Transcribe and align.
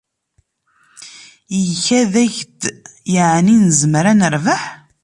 Ikad-ak-d 1.59 2.61
yeɛni 3.13 3.55
nezmer 3.63 4.05
ad 4.11 4.17
nerbeḥ? 4.19 4.63